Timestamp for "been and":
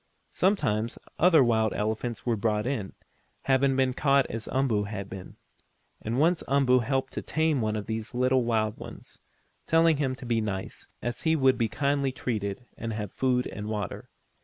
5.11-6.19